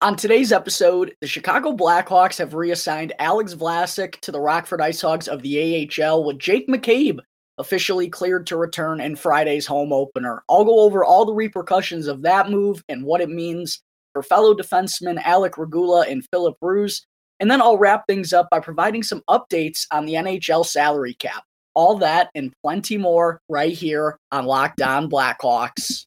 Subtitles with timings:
[0.00, 5.26] On today's episode, the Chicago Blackhawks have reassigned Alex Vlasic to the Rockford Ice Hogs
[5.26, 7.18] of the AHL with Jake McCabe
[7.58, 10.44] officially cleared to return in Friday's home opener.
[10.48, 13.82] I'll go over all the repercussions of that move and what it means
[14.12, 17.04] for fellow defensemen Alec Regula and Philip Roos.
[17.40, 21.42] And then I'll wrap things up by providing some updates on the NHL salary cap.
[21.74, 26.06] All that and plenty more right here on Locked On Blackhawks.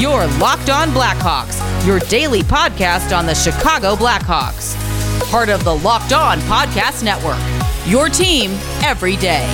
[0.00, 4.76] Your Locked On Blackhawks, your daily podcast on the Chicago Blackhawks.
[5.28, 7.40] Part of the Locked On Podcast Network.
[7.84, 8.52] Your team
[8.84, 9.44] every day.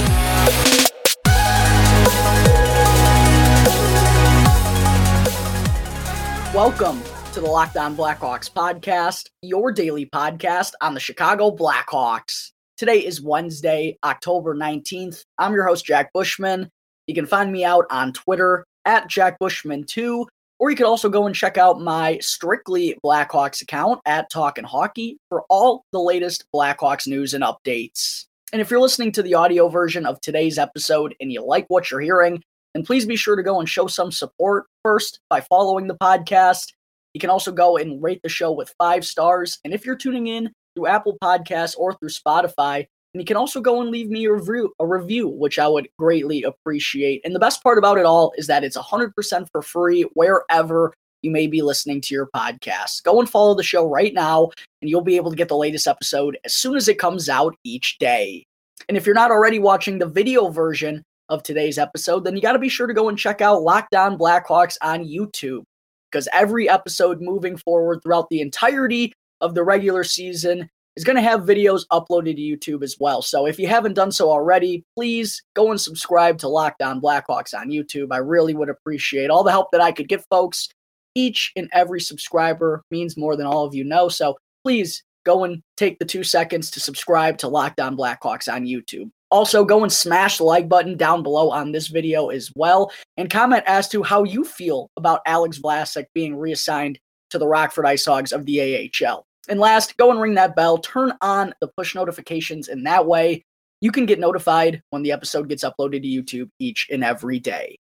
[6.55, 7.03] Welcome
[7.33, 12.51] to the Locked On Blackhawks podcast, your daily podcast on the Chicago Blackhawks.
[12.77, 15.25] Today is Wednesday, October 19th.
[15.39, 16.71] I'm your host, Jack Bushman.
[17.07, 20.27] You can find me out on Twitter at Jack Bushman2
[20.59, 25.19] or you could also go and check out my strictly Blackhawks account at Talkin' Hockey
[25.29, 28.27] for all the latest Blackhawks news and updates.
[28.53, 31.91] And if you're listening to the audio version of today's episode and you like what
[31.91, 35.89] you're hearing, then please be sure to go and show some support first by following
[35.89, 36.73] the podcast.
[37.15, 39.59] You can also go and rate the show with five stars.
[39.65, 43.61] And if you're tuning in through Apple Podcasts or through Spotify, and you can also
[43.61, 47.21] go and leave me a review, a review, which I would greatly appreciate.
[47.25, 51.31] And the best part about it all is that it's 100% for free wherever you
[51.31, 53.05] may be listening to your podcast.
[53.05, 54.51] Go and follow the show right now,
[54.83, 57.55] and you'll be able to get the latest episode as soon as it comes out
[57.63, 58.45] each day.
[58.89, 62.53] And if you're not already watching the video version of today's episode, then you got
[62.55, 65.63] to be sure to go and check out Locked On Blackhawks on YouTube
[66.11, 71.23] because every episode moving forward throughout the entirety of the regular season is going to
[71.23, 73.21] have videos uploaded to YouTube as well.
[73.23, 77.53] So if you haven't done so already, please go and subscribe to Locked On Blackhawks
[77.59, 78.09] on YouTube.
[78.13, 80.69] I really would appreciate all the help that I could get, folks.
[81.15, 84.09] Each and every subscriber means more than all of you know.
[84.09, 88.65] So please go and take the two seconds to subscribe to Locked On Blackhawks on
[88.65, 89.11] YouTube.
[89.31, 93.31] Also, go and smash the like button down below on this video as well, and
[93.31, 97.01] comment as to how you feel about Alex Vlasic being reassigned
[97.31, 99.27] to the Rockford Ice Hogs of the AHL.
[99.49, 103.45] And last, go and ring that bell, turn on the push notifications, and that way
[103.81, 107.77] you can get notified when the episode gets uploaded to YouTube each and every day.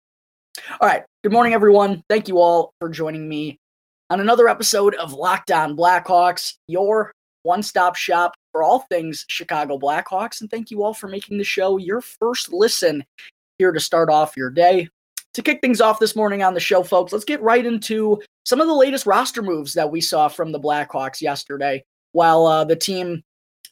[0.80, 1.04] All right.
[1.24, 2.04] Good morning, everyone.
[2.10, 3.60] Thank you all for joining me
[4.10, 7.14] on another episode of Locked On Blackhawks, your
[7.44, 10.42] one stop shop for all things Chicago Blackhawks.
[10.42, 13.04] And thank you all for making the show your first listen
[13.58, 14.90] here to start off your day
[15.34, 18.62] to kick things off this morning on the show, folks, let's get right into some
[18.62, 21.84] of the latest roster moves that we saw from the Blackhawks yesterday.
[22.12, 23.24] While uh, the team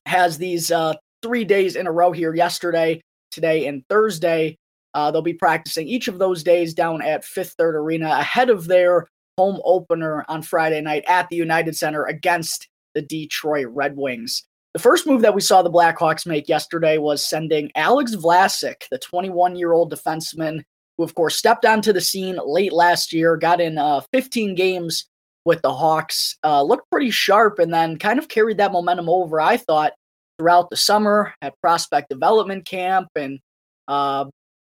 [0.07, 4.57] has these uh, three days in a row here yesterday, today, and Thursday,
[4.93, 8.67] uh, they'll be practicing each of those days down at Fifth Third Arena ahead of
[8.67, 9.07] their
[9.37, 14.43] home opener on Friday night at the United Center against the Detroit Red Wings.
[14.73, 18.97] The first move that we saw the Blackhawks make yesterday was sending Alex Vlasic, the
[18.97, 20.63] 21 year old defenseman
[21.01, 25.07] who, of course, stepped onto the scene late last year, got in uh, 15 games
[25.45, 29.41] with the Hawks, uh, looked pretty sharp, and then kind of carried that momentum over,
[29.41, 29.93] I thought,
[30.37, 33.39] throughout the summer at prospect development camp and
[33.87, 34.25] uh,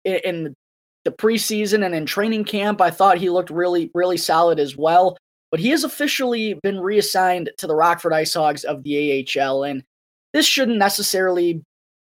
[0.06, 0.56] in,
[1.03, 2.80] the preseason and in training camp.
[2.80, 5.18] I thought he looked really, really solid as well.
[5.50, 9.63] But he has officially been reassigned to the Rockford Ice Hogs of the AHL.
[9.63, 9.84] And
[10.31, 11.63] this shouldn't necessarily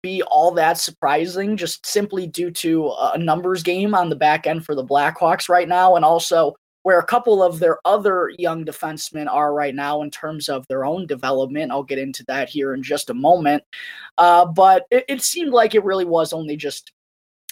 [0.01, 4.65] be all that surprising, just simply due to a numbers game on the back end
[4.65, 9.27] for the Blackhawks right now, and also where a couple of their other young defensemen
[9.29, 11.71] are right now in terms of their own development.
[11.71, 13.63] I'll get into that here in just a moment.
[14.17, 16.91] Uh, but it, it, seemed like it really was only just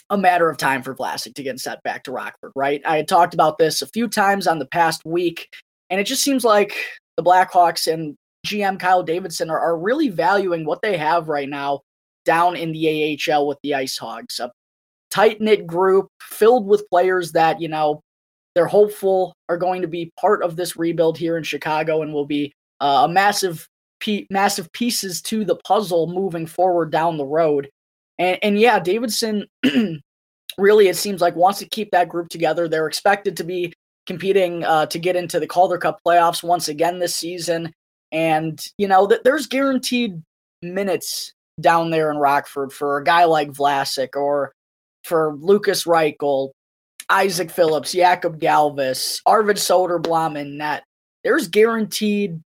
[0.09, 2.81] a matter of time for Vlasic to get set back to Rockford, right?
[2.85, 5.49] I had talked about this a few times on the past week,
[5.89, 6.73] and it just seems like
[7.17, 8.15] the Blackhawks and
[8.45, 11.81] GM Kyle Davidson are, are really valuing what they have right now
[12.27, 14.39] down in the AHL with the Ice Hogs.
[14.39, 14.51] A
[15.09, 18.01] tight knit group filled with players that, you know,
[18.53, 22.25] they're hopeful are going to be part of this rebuild here in Chicago and will
[22.25, 23.67] be uh, a massive,
[24.01, 27.69] pe- massive pieces to the puzzle moving forward down the road.
[28.19, 29.45] And, and yeah, Davidson
[30.57, 32.67] really, it seems like, wants to keep that group together.
[32.67, 33.73] They're expected to be
[34.05, 37.71] competing uh, to get into the Calder Cup playoffs once again this season.
[38.11, 40.21] And, you know, that there's guaranteed
[40.61, 44.51] minutes down there in Rockford for a guy like Vlasic or
[45.03, 46.51] for Lucas Reichel,
[47.09, 50.83] Isaac Phillips, Jakub Galvas, Arvid Soderblom, and net.
[51.23, 52.41] There's guaranteed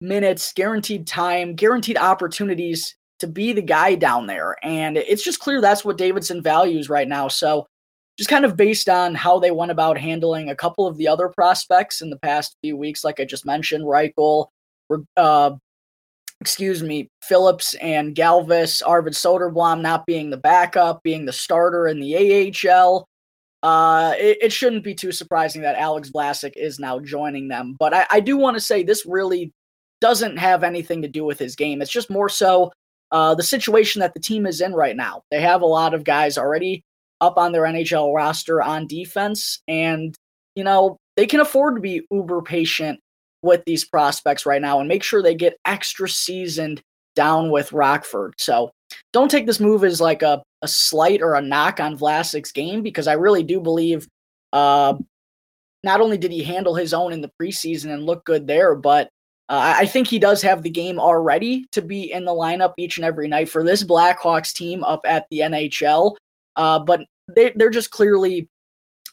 [0.00, 4.56] minutes, guaranteed time, guaranteed opportunities to be the guy down there.
[4.62, 7.28] And it's just clear that's what Davidson values right now.
[7.28, 7.66] So
[8.18, 11.28] just kind of based on how they went about handling a couple of the other
[11.28, 14.48] prospects in the past few weeks, like I just mentioned, Reichel,
[15.16, 15.52] uh,
[16.40, 22.00] excuse me, Phillips and Galvas, Arvid Soderblom not being the backup, being the starter in
[22.00, 23.08] the AHL.
[23.62, 27.74] Uh, it, it, shouldn't be too surprising that Alex Vlasic is now joining them.
[27.78, 29.50] But I, I do want to say this really
[30.00, 31.80] doesn't have anything to do with his game.
[31.82, 32.70] It's just more so
[33.10, 35.22] uh, the situation that the team is in right now.
[35.30, 36.84] They have a lot of guys already
[37.20, 40.14] up on their NHL roster on defense, and
[40.54, 43.00] you know they can afford to be uber patient
[43.46, 46.82] with these prospects right now and make sure they get extra seasoned
[47.14, 48.34] down with Rockford.
[48.36, 48.70] So
[49.12, 52.82] don't take this move as like a, a slight or a knock on Vlasic's game
[52.82, 54.06] because I really do believe
[54.52, 54.94] uh,
[55.82, 59.08] not only did he handle his own in the preseason and look good there, but
[59.48, 62.98] uh, I think he does have the game already to be in the lineup each
[62.98, 66.16] and every night for this Blackhawks team up at the NHL.
[66.56, 67.02] Uh, but
[67.34, 68.48] they, they're just clearly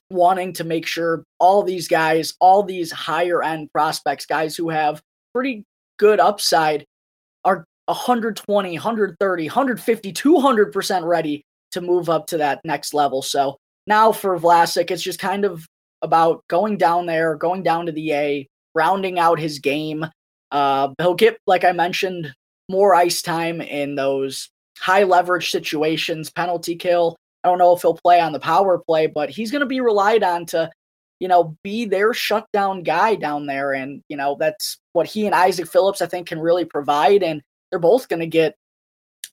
[0.09, 5.01] wanting to make sure all these guys, all these higher end prospects, guys who have
[5.33, 5.63] pretty
[5.97, 6.85] good upside,
[7.43, 13.21] are 120, 130, 150, 200% ready to move up to that next level.
[13.21, 13.57] So
[13.87, 15.65] now for Vlasic, it's just kind of
[16.01, 20.05] about going down there, going down to the A, rounding out his game,
[20.51, 22.33] uh, he'll get, like I mentioned,
[22.69, 24.49] more ice time in those
[24.79, 27.17] high leverage situations, penalty kill.
[27.43, 29.81] I don't know if he'll play on the power play, but he's going to be
[29.81, 30.69] relied on to,
[31.19, 33.73] you know, be their shutdown guy down there.
[33.73, 37.23] And, you know, that's what he and Isaac Phillips, I think, can really provide.
[37.23, 38.55] And they're both going to get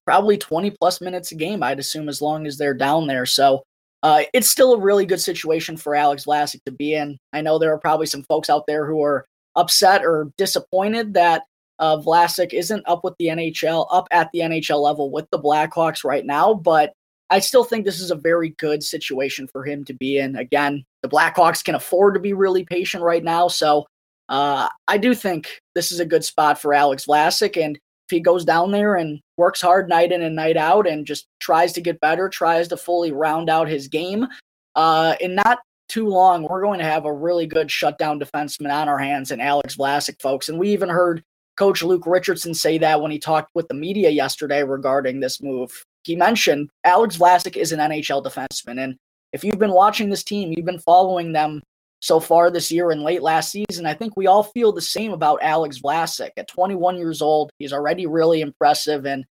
[0.05, 3.27] probably 20 plus minutes a game, I'd assume, as long as they're down there.
[3.27, 3.63] So
[4.03, 7.19] uh, it's still a really good situation for Alex Vlasic to be in.
[7.33, 9.27] I know there are probably some folks out there who are
[9.57, 11.43] upset or disappointed that
[11.79, 16.05] uh, Vlasic isn't up with the NHL, up at the NHL level with the Blackhawks
[16.05, 16.55] right now.
[16.55, 16.93] But
[17.31, 20.37] I still think this is a very good situation for him to be in.
[20.37, 23.49] Again, the Blackhawks can afford to be really patient right now.
[23.49, 23.87] So
[24.29, 27.63] uh, I do think this is a good spot for Alex Vlasic.
[27.63, 31.07] And if he goes down there and works hard night in and night out and
[31.07, 34.27] just tries to get better, tries to fully round out his game,
[34.75, 38.99] uh, not too long, we're going to have a really good shutdown defenseman on our
[38.99, 40.49] hands and Alex Vlasic, folks.
[40.49, 41.23] And we even heard
[41.57, 45.85] Coach Luke Richardson say that when he talked with the media yesterday regarding this move.
[46.05, 48.83] He mentioned Alex Vlasic is an NHL defenseman.
[48.83, 48.97] And
[49.33, 51.63] if you've been watching this team, you've been following them
[52.01, 55.13] so far this year and late last season, I think we all feel the same
[55.13, 56.31] about Alex Vlasic.
[56.39, 59.25] At 21 years old, he's already really impressive and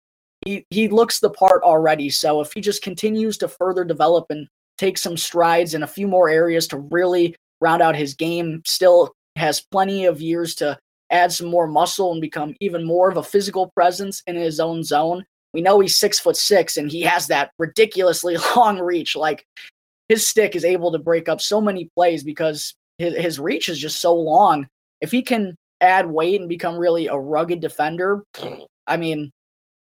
[0.44, 2.10] he, he looks the part already.
[2.10, 4.48] So if he just continues to further develop and
[4.78, 8.62] take some strides in a few more areas to really round out his game.
[8.66, 10.78] Still has plenty of years to
[11.10, 14.82] add some more muscle and become even more of a physical presence in his own
[14.82, 15.24] zone.
[15.56, 19.16] We know he's six foot six and he has that ridiculously long reach.
[19.16, 19.46] Like
[20.06, 23.78] his stick is able to break up so many plays because his, his reach is
[23.78, 24.66] just so long.
[25.00, 28.22] If he can add weight and become really a rugged defender,
[28.86, 29.30] I mean,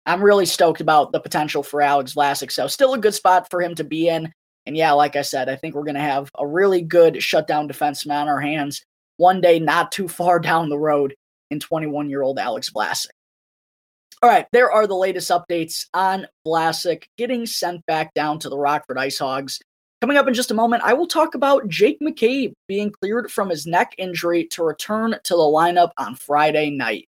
[0.06, 2.52] I'm really stoked about the potential for Alex Vlasic.
[2.52, 4.32] So still a good spot for him to be in.
[4.68, 7.68] And yeah, like I said, I think we're going to have a really good shutdown
[7.68, 8.84] defenseman on our hands
[9.18, 11.16] one day, not too far down the road,
[11.52, 13.08] in 21 year old Alex Vlasic.
[14.22, 18.58] All right, there are the latest updates on Vlasic getting sent back down to the
[18.58, 19.60] Rockford Ice Hogs.
[20.02, 23.50] Coming up in just a moment, I will talk about Jake McCabe being cleared from
[23.50, 27.08] his neck injury to return to the lineup on Friday night.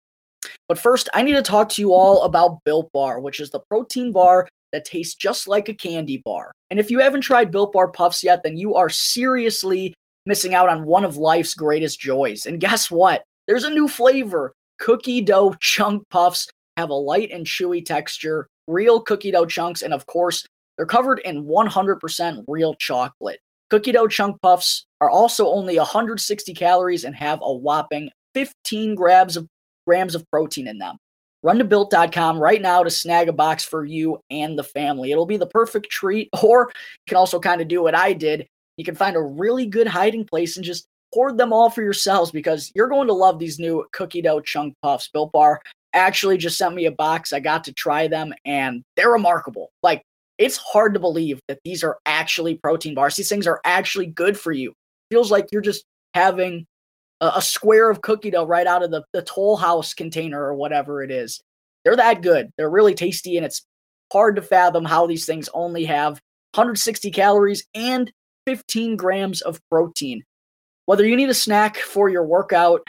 [0.67, 3.61] But first, I need to talk to you all about Built Bar, which is the
[3.69, 6.51] protein bar that tastes just like a candy bar.
[6.69, 9.93] And if you haven't tried Built Bar Puffs yet, then you are seriously
[10.25, 12.45] missing out on one of life's greatest joys.
[12.45, 13.23] And guess what?
[13.47, 14.53] There's a new flavor.
[14.79, 16.47] Cookie dough chunk puffs
[16.79, 20.45] have a light and chewy texture, real cookie dough chunks, and of course,
[20.77, 23.39] they're covered in 100% real chocolate.
[23.69, 29.37] Cookie dough chunk puffs are also only 160 calories and have a whopping 15 grams
[29.37, 29.47] of
[29.85, 30.97] grams of protein in them.
[31.43, 35.11] Run to built.com right now to snag a box for you and the family.
[35.11, 38.47] It'll be the perfect treat, or you can also kind of do what I did.
[38.77, 42.31] You can find a really good hiding place and just hoard them all for yourselves
[42.31, 45.09] because you're going to love these new cookie dough chunk puffs.
[45.09, 45.61] Built Bar
[45.93, 47.33] actually just sent me a box.
[47.33, 49.71] I got to try them and they're remarkable.
[49.83, 50.03] Like,
[50.37, 53.15] it's hard to believe that these are actually protein bars.
[53.15, 54.73] These things are actually good for you.
[55.11, 56.65] Feels like you're just having
[57.21, 60.55] a, a square of cookie dough right out of the, the Toll House container or
[60.55, 61.41] whatever it is.
[61.83, 62.51] They're that good.
[62.57, 63.65] They're really tasty, and it's
[64.11, 66.13] hard to fathom how these things only have
[66.55, 68.11] 160 calories and
[68.45, 70.23] 15 grams of protein.
[70.85, 72.81] Whether you need a snack for your workout,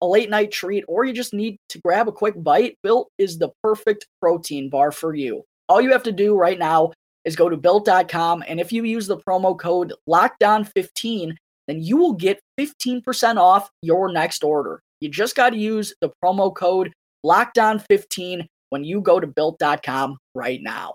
[0.00, 3.38] a late night treat, or you just need to grab a quick bite, Built is
[3.38, 5.42] the perfect protein bar for you.
[5.68, 6.92] All you have to do right now
[7.24, 8.44] is go to built.com.
[8.46, 11.34] And if you use the promo code lockdown15,
[11.66, 14.80] then you will get 15% off your next order.
[15.00, 16.92] You just got to use the promo code
[17.24, 20.94] lockdown15 when you go to built.com right now.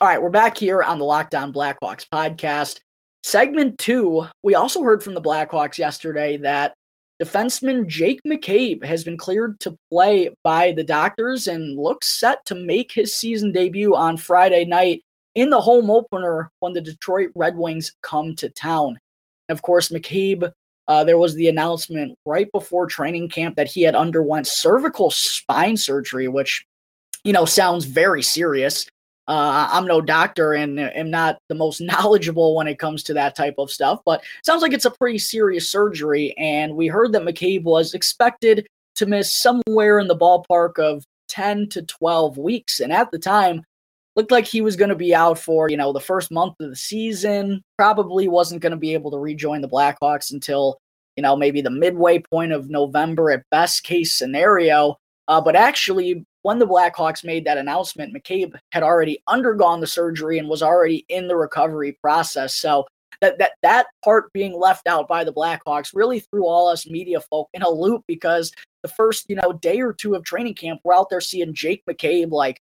[0.00, 2.80] All right, we're back here on the Locked On Blackhawks podcast.
[3.22, 6.74] Segment two, we also heard from the Blackhawks yesterday that
[7.22, 12.56] defenseman Jake McCabe has been cleared to play by the doctors and looks set to
[12.56, 15.02] make his season debut on Friday night
[15.36, 18.98] in the home opener when the Detroit Red Wings come to town.
[19.48, 20.50] Of course, McCabe,
[20.88, 25.76] uh, there was the announcement right before training camp that he had underwent cervical spine
[25.76, 26.66] surgery, which,
[27.22, 28.86] you know, sounds very serious.
[29.28, 33.36] Uh, I'm no doctor and am not the most knowledgeable when it comes to that
[33.36, 36.34] type of stuff, but sounds like it's a pretty serious surgery.
[36.36, 41.68] And we heard that McCabe was expected to miss somewhere in the ballpark of 10
[41.70, 42.80] to 12 weeks.
[42.80, 43.64] And at the time,
[44.16, 46.70] looked like he was going to be out for, you know, the first month of
[46.70, 47.62] the season.
[47.78, 50.78] Probably wasn't going to be able to rejoin the Blackhawks until,
[51.16, 54.96] you know, maybe the midway point of November at best case scenario.
[55.28, 60.38] Uh, but actually, when the Blackhawks made that announcement, McCabe had already undergone the surgery
[60.38, 62.54] and was already in the recovery process.
[62.54, 62.86] So
[63.20, 67.20] that that that part being left out by the Blackhawks really threw all us media
[67.20, 70.80] folk in a loop because the first you know day or two of training camp,
[70.84, 72.60] we're out there seeing Jake McCabe like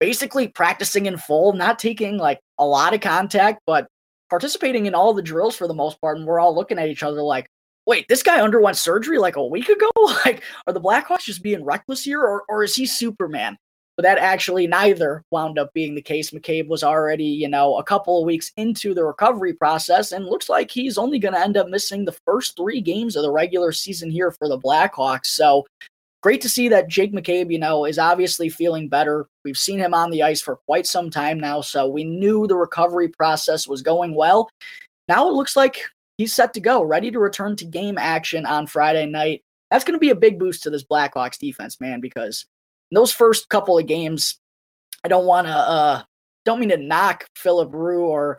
[0.00, 3.86] basically practicing in full, not taking like a lot of contact, but
[4.30, 6.16] participating in all the drills for the most part.
[6.16, 7.46] And we're all looking at each other like,
[7.86, 9.90] wait, this guy underwent surgery like a week ago?
[10.24, 13.58] Like, are the Blackhawks just being reckless here, or, or is he Superman?
[13.96, 16.30] But that actually neither wound up being the case.
[16.30, 20.48] McCabe was already, you know, a couple of weeks into the recovery process and looks
[20.48, 23.70] like he's only going to end up missing the first three games of the regular
[23.70, 25.26] season here for the Blackhawks.
[25.26, 25.64] So
[26.22, 29.26] great to see that Jake McCabe, you know, is obviously feeling better.
[29.44, 32.56] We've seen him on the ice for quite some time now, so we knew the
[32.56, 34.48] recovery process was going well.
[35.06, 35.84] Now it looks like
[36.18, 39.42] he's set to go, ready to return to game action on Friday night.
[39.70, 42.46] That's going to be a big boost to this Blackhawks defense, man, because
[42.90, 44.38] those first couple of games,
[45.02, 46.02] I don't want to, uh,
[46.44, 48.38] don't mean to knock Philip Roos or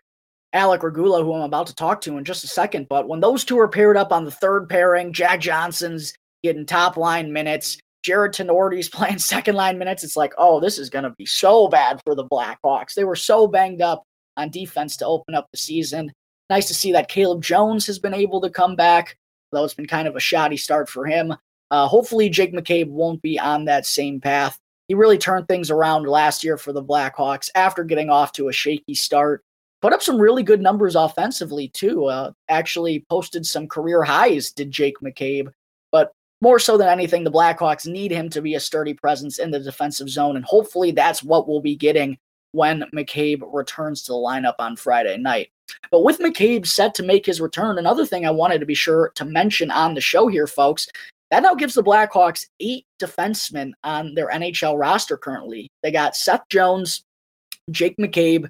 [0.53, 3.43] Alec Regula, who I'm about to talk to in just a second, but when those
[3.43, 6.13] two are paired up on the third pairing, Jack Johnson's
[6.43, 10.89] getting top line minutes, Jarred Tinordi's playing second line minutes, it's like, oh, this is
[10.89, 12.93] going to be so bad for the Blackhawks.
[12.93, 14.03] They were so banged up
[14.37, 16.11] on defense to open up the season.
[16.49, 19.17] Nice to see that Caleb Jones has been able to come back,
[19.51, 21.33] though it's been kind of a shoddy start for him.
[21.71, 24.59] Uh, hopefully, Jake McCabe won't be on that same path.
[24.87, 28.53] He really turned things around last year for the Blackhawks after getting off to a
[28.53, 29.43] shaky start.
[29.81, 32.05] Put up some really good numbers offensively, too.
[32.05, 35.51] Uh, actually, posted some career highs, did Jake McCabe.
[35.91, 36.11] But
[36.41, 39.59] more so than anything, the Blackhawks need him to be a sturdy presence in the
[39.59, 40.35] defensive zone.
[40.35, 42.17] And hopefully, that's what we'll be getting
[42.51, 45.49] when McCabe returns to the lineup on Friday night.
[45.91, 49.11] But with McCabe set to make his return, another thing I wanted to be sure
[49.15, 50.87] to mention on the show here, folks,
[51.31, 55.69] that now gives the Blackhawks eight defensemen on their NHL roster currently.
[55.83, 57.03] They got Seth Jones,
[57.71, 58.49] Jake McCabe,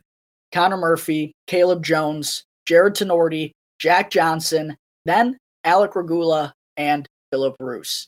[0.51, 8.07] Connor Murphy, Caleb Jones, Jarred Tinordi, Jack Johnson, then Alec Regula, and Philip Roos.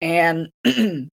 [0.00, 0.48] And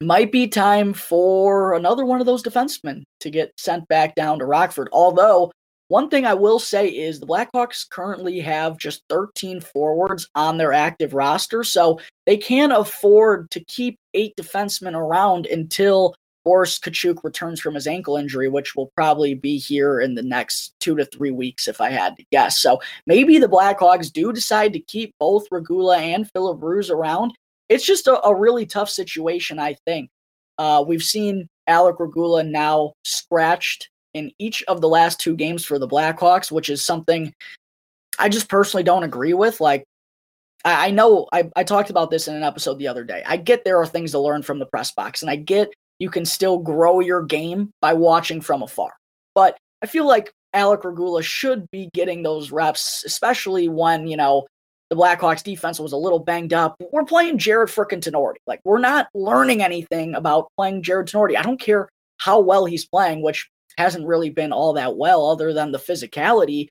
[0.00, 4.46] might be time for another one of those defensemen to get sent back down to
[4.46, 4.88] Rockford.
[4.92, 5.52] Although,
[5.90, 10.72] one thing I will say is the Blackhawks currently have just 13 forwards on their
[10.72, 17.60] active roster, so they can't afford to keep eight defensemen around until Boris Katchouk returns
[17.60, 21.30] from his ankle injury, which will probably be here in the next two to three
[21.30, 22.58] weeks, if I had to guess.
[22.58, 27.34] So maybe the Blackhawks do decide to keep both Regula and Philip Roos around
[27.70, 30.10] it's just a, a really tough situation, I think.
[30.58, 35.78] Uh, we've seen Alec Regula now scratched in each of the last two games for
[35.78, 37.32] the Blackhawks, which is something
[38.18, 39.60] I just personally don't agree with.
[39.60, 39.84] Like,
[40.64, 43.22] I, I know I, I talked about this in an episode the other day.
[43.26, 46.10] I get there are things to learn from the press box, and I get you
[46.10, 48.92] can still grow your game by watching from afar.
[49.34, 54.46] But I feel like Alec Regula should be getting those reps, especially when, you know,
[54.88, 56.74] the Blackhawks defense was a little banged up.
[56.92, 58.38] We're playing Jarred frickin' Tinordi.
[58.46, 61.36] Like, we're not learning anything about playing Jarred Tinordi.
[61.36, 61.88] I don't care
[62.18, 63.48] how well he's playing, which
[63.78, 66.68] hasn't really been all that well, other than the physicality.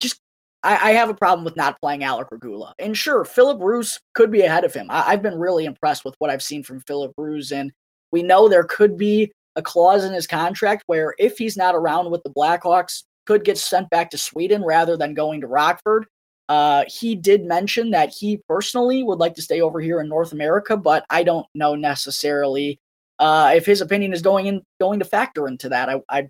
[0.00, 0.20] Just,
[0.62, 2.74] I, I have a problem with not playing Alec Regula.
[2.78, 4.86] And sure, Philip Roos could be ahead of him.
[4.90, 7.52] I, I've been really impressed with what I've seen from Philip Roos.
[7.52, 7.72] And
[8.12, 12.10] we know there could be a clause in his contract where if he's not around
[12.10, 16.06] with the Blackhawks, could get sent back to Sweden rather than going to Rockford.
[16.48, 20.32] Uh, he did mention that he personally would like to stay over here in North
[20.32, 22.78] America, but I don't know necessarily
[23.24, 25.88] uh, if his opinion is going in going to factor into that.
[25.88, 26.28] I, I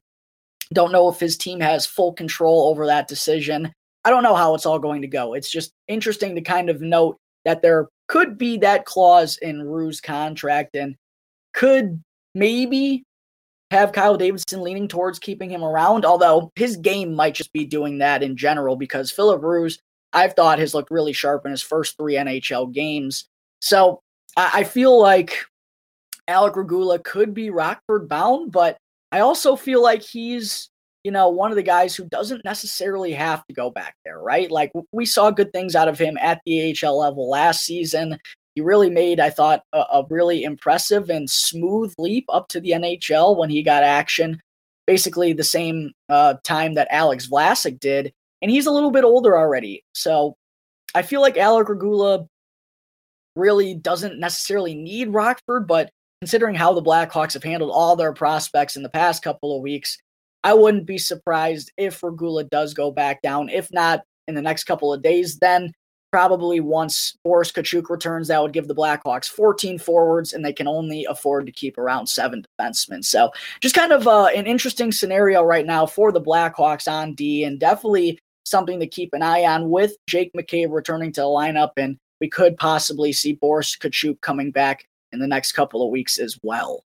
[0.73, 3.73] don't know if his team has full control over that decision.
[4.05, 5.35] I don't know how it's all going to go.
[5.35, 10.01] It's just interesting to kind of note that there could be that clause in Roos's
[10.01, 10.95] contract and
[11.53, 12.01] could
[12.33, 13.03] maybe
[13.73, 17.99] have Kyle Davidson leaning towards keeping him around, although his game might just be doing
[17.99, 19.81] that in general because Philip Roos,
[20.13, 23.25] I've thought, has looked really sharp in his first three NHL games.
[23.61, 23.99] So
[24.37, 25.45] I, feel like
[26.29, 28.79] Alec Regula could be Rockford bound, but
[29.13, 30.71] I also feel like he's,
[31.05, 34.51] you know, one of the guys who doesn't necessarily have to go back there, right?
[34.51, 38.19] Like we saw good things out of him at the AHL level last season.
[38.55, 42.71] He really made, I thought, a, a really impressive and smooth leap up to the
[42.71, 44.41] NHL when he got action,
[44.87, 48.13] basically the same uh, time that Alex Vlasic did.
[48.43, 49.85] And he's a little bit older already.
[49.95, 50.37] So
[50.95, 52.27] I feel like Alec Regula
[53.37, 55.91] really doesn't necessarily need Rockford, but
[56.25, 59.99] considering how the Blackhawks have handled all their prospects in the past couple of weeks,
[60.43, 63.51] I wouldn't be surprised if Regula does go back down.
[63.51, 65.75] If not in the next couple of days, then
[66.11, 70.67] probably once Boris Katchouk returns, that would give the Blackhawks 14 forwards, and they can
[70.67, 73.05] only afford to keep around seven defensemen.
[73.05, 77.45] So, just kind of uh, an interesting scenario right now for the Blackhawks on D,
[77.45, 81.73] and definitely something to keep an eye on with Jake McCabe returning to the lineup,
[81.77, 86.19] and we could possibly see Boris Katchouk coming back in the next couple of weeks
[86.19, 86.85] as well.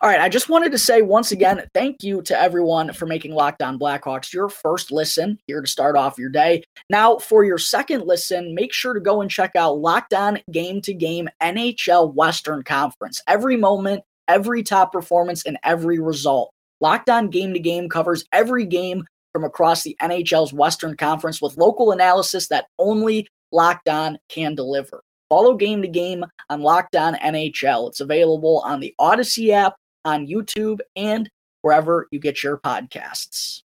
[0.00, 3.32] All right, I just wanted to say once again, thank you to everyone for making
[3.34, 6.64] Locked On Blackhawks your first listen here to start off your day.
[6.90, 10.80] Now, for your second listen, make sure to go and check out Locked On Game
[10.82, 13.20] to Game NHL Western Conference.
[13.28, 16.50] Every moment, every top performance, and every result.
[16.80, 21.56] Locked On Game to Game covers every game from across the NHL's Western Conference with
[21.56, 25.02] local analysis that only Locked On can deliver.
[25.28, 27.88] Follow Game to Game on Locked On NHL.
[27.88, 31.28] It's available on the Audacy app, on YouTube, and
[31.62, 33.62] wherever you get your podcasts.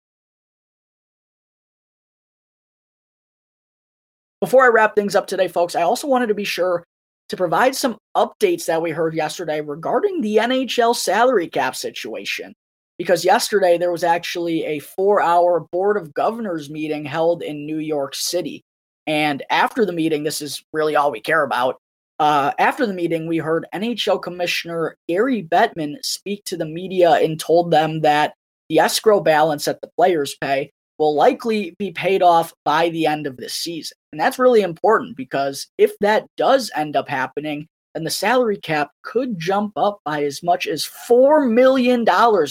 [4.40, 6.84] Before I wrap things up today, folks, I also wanted to be sure
[7.28, 12.54] to provide some updates that we heard yesterday regarding the NHL salary cap situation.
[12.98, 17.78] Because yesterday there was actually a four hour Board of Governors meeting held in New
[17.78, 18.62] York City.
[19.08, 21.80] And after the meeting, this is really all we care about.
[22.20, 27.40] Uh, after the meeting, we heard NHL Commissioner Gary Bettman speak to the media and
[27.40, 28.34] told them that
[28.68, 33.26] the escrow balance that the players pay will likely be paid off by the end
[33.26, 33.96] of this season.
[34.12, 38.90] And that's really important because if that does end up happening, then the salary cap
[39.04, 42.04] could jump up by as much as $4 million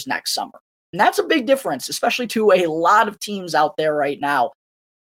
[0.06, 0.58] next summer.
[0.92, 4.52] And that's a big difference, especially to a lot of teams out there right now.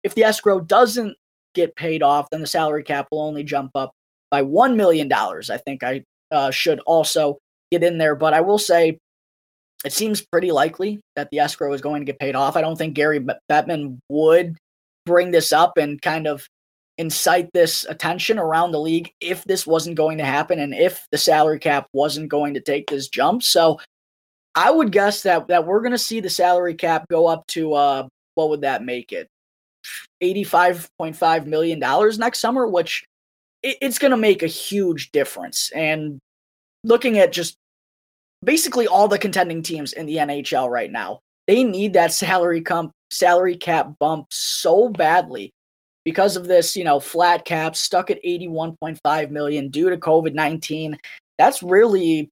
[0.04, 1.15] If the escrow doesn't
[1.58, 3.91] get paid off, then the salary cap will only jump up
[4.32, 5.12] by $1 million.
[5.12, 7.39] I think I uh, should also
[7.72, 8.15] get in there.
[8.15, 8.98] But I will say
[9.84, 12.56] it seems pretty likely that the escrow is going to get paid off.
[12.56, 14.56] I don't think Gary Bettman would
[15.06, 16.46] bring this up and kind of
[16.98, 21.17] incite this attention around the league if this wasn't going to happen and if the
[21.17, 23.43] salary cap wasn't going to take this jump.
[23.43, 23.80] So
[24.56, 27.74] I would guess that that we're going to see the salary cap go up to
[27.74, 29.28] uh what would that make it?
[30.21, 31.80] $85.5 million
[32.17, 33.06] next summer, which
[33.63, 35.71] it, it's going to make a huge difference.
[35.76, 36.19] And
[36.84, 37.56] looking at just
[38.43, 42.91] basically all the contending teams in the NHL right now, they need that salary comp,
[43.12, 45.52] salary cap bump so badly
[46.06, 50.97] because of this, you know, flat cap stuck at 81.5 million due to COVID-19.
[51.38, 52.30] That's really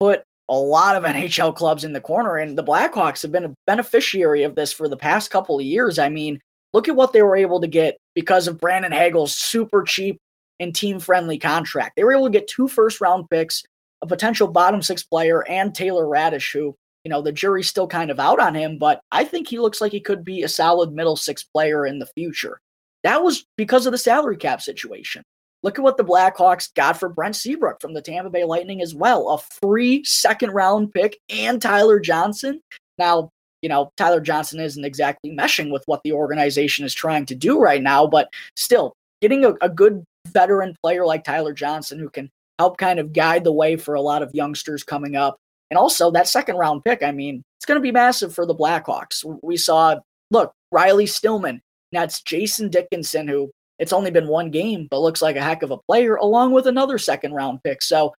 [0.00, 3.54] put a lot of NHL clubs in the corner and the Blackhawks have been a
[3.66, 5.98] beneficiary of this for the past couple of years.
[5.98, 6.40] I mean,
[6.76, 10.18] Look at what they were able to get because of Brandon Hagel's super cheap
[10.60, 11.96] and team friendly contract.
[11.96, 13.62] They were able to get two first round picks,
[14.02, 18.10] a potential bottom six player, and Taylor Raddysh, who, you know, the jury's still kind
[18.10, 20.92] of out on him, but I think he looks like he could be a solid
[20.92, 22.60] middle six player in the future.
[23.04, 25.22] That was because of the salary cap situation.
[25.62, 28.94] Look at what the Blackhawks got for Brent Seabrook from the Tampa Bay Lightning as
[28.94, 32.60] well a free second round pick and Tyler Johnson.
[32.98, 33.30] Now,
[33.62, 37.58] you know, Tyler Johnson isn't exactly meshing with what the organization is trying to do
[37.58, 42.28] right now, but still getting a, a good veteran player like Tyler Johnson who can
[42.58, 45.36] help kind of guide the way for a lot of youngsters coming up.
[45.70, 48.54] And also that second round pick, I mean, it's going to be massive for the
[48.54, 49.24] Blackhawks.
[49.42, 49.96] We saw,
[50.30, 51.60] look, Riley Stillman.
[51.92, 55.70] It's Jason Dickinson, who it's only been one game, but looks like a heck of
[55.70, 57.82] a player, along with another second round pick.
[57.82, 58.14] So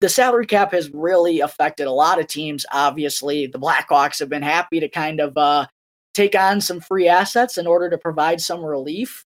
[0.00, 2.64] the salary cap has really affected a lot of teams.
[2.72, 5.66] Obviously, the Blackhawks have been happy to kind of uh,
[6.14, 9.24] take on some free assets in order to provide some relief.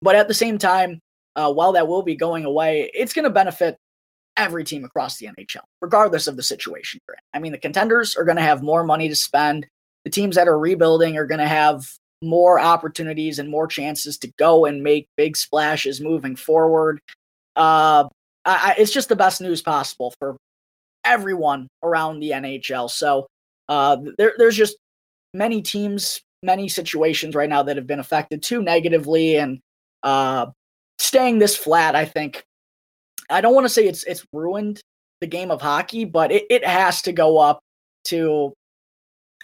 [0.00, 1.00] But at the same time,
[1.34, 3.76] uh, while that will be going away, it's going to benefit
[4.36, 7.20] every team across the NHL, regardless of the situation you're in.
[7.34, 9.66] I mean, the contenders are going to have more money to spend.
[10.04, 11.86] The teams that are rebuilding are going to have
[12.22, 17.00] more opportunities and more chances to go and make big splashes moving forward.
[17.56, 18.08] Uh,
[18.46, 20.36] I, it's just the best news possible for
[21.04, 22.88] everyone around the NHL.
[22.90, 23.26] So
[23.68, 24.76] uh, there, there's just
[25.34, 29.60] many teams, many situations right now that have been affected too negatively, and
[30.02, 30.46] uh,
[30.98, 32.44] staying this flat, I think.
[33.28, 34.80] I don't want to say it's it's ruined
[35.20, 37.58] the game of hockey, but it, it has to go up
[38.04, 38.52] to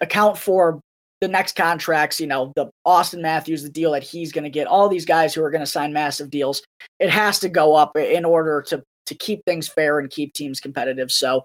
[0.00, 0.80] account for
[1.20, 4.66] the next contracts, you know, the Auston Matthews, the deal that he's going to get,
[4.66, 6.62] all these guys who are going to sign massive deals,
[6.98, 8.82] it has to go up in order to
[9.12, 11.10] to keep things fair and keep teams competitive.
[11.10, 11.42] So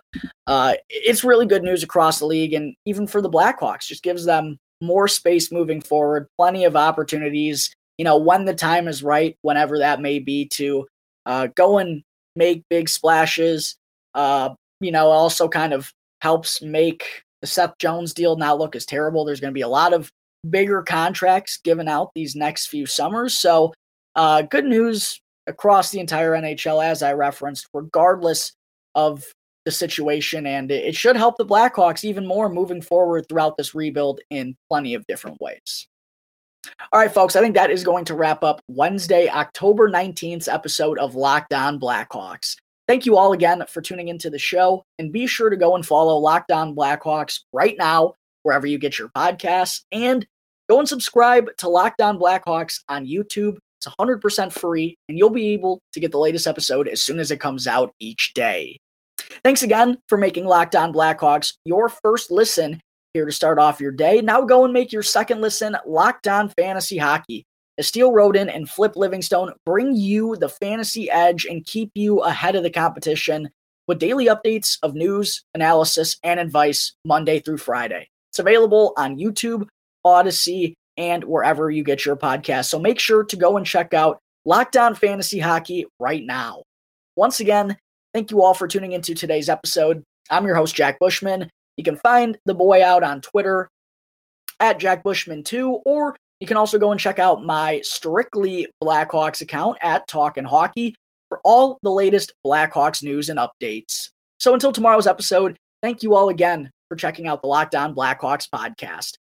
[0.48, 4.26] uh, it's really good news across the league, and even for the Blackhawks, just gives
[4.26, 7.74] them more space moving forward, plenty of opportunities.
[7.98, 10.88] You know, when the time is right, whenever that may be, to
[11.26, 12.04] uh, go and
[12.36, 13.76] make big splashes.
[14.14, 14.50] Uh,
[14.80, 19.26] you know, also kind of helps make the Seth Jones deal not look as terrible.
[19.26, 20.12] There's going to be a lot of
[20.50, 23.38] bigger contracts given out these next few summers.
[23.38, 23.74] So,
[24.16, 28.54] uh, good news across the entire NHL, as I referenced, regardless
[28.96, 29.24] of
[29.66, 30.46] the situation.
[30.46, 34.94] And it should help the Blackhawks even more moving forward throughout this rebuild in plenty
[34.94, 35.88] of different ways.
[36.92, 40.98] All right, folks, I think that is going to wrap up Wednesday, October 19th episode
[41.00, 42.56] of Locked On Blackhawks.
[42.88, 45.86] Thank you all again for tuning into the show, and be sure to go and
[45.86, 50.26] follow Locked On Blackhawks right now, wherever you get your podcasts, and
[50.70, 53.58] go and subscribe to Locked On Blackhawks on YouTube.
[53.78, 57.32] It's 100% free, and you'll be able to get the latest episode as soon as
[57.32, 58.78] it comes out each day.
[59.44, 62.80] Thanks again for making Locked On Blackhawks your first listen
[63.14, 64.22] here to start off your day.
[64.22, 67.46] Now go and make your second listen Locked On Fantasy Hockey.
[67.80, 72.64] Steele Roden and Flip Livingstone bring you the fantasy edge and keep you ahead of
[72.64, 73.50] the competition
[73.88, 78.10] with daily updates of news, analysis, and advice Monday through Friday.
[78.32, 79.68] It's available on YouTube,
[80.06, 82.66] Audacy, and wherever you get your podcast.
[82.66, 86.64] So make sure to go and check out Locked On Fantasy Hockey right now.
[87.16, 87.78] Once again,
[88.14, 90.04] thank you all for tuning into today's episode.
[90.30, 91.50] I'm your host, Jack Bushman.
[91.78, 93.70] You can find the boy out on Twitter
[94.60, 99.78] at Jack Bushman2, or you can also go and check out my strictly Blackhawks account
[99.82, 100.96] at Talkin' Hockey
[101.30, 104.10] for all the latest Blackhawks news and updates.
[104.40, 108.48] So until tomorrow's episode, thank you all again for checking out the Locked On Blackhawks
[108.50, 109.14] podcast,